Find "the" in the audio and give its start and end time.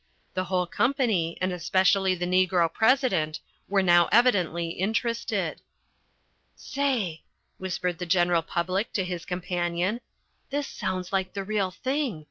0.33-0.45, 2.15-2.25, 7.99-8.07, 11.33-11.43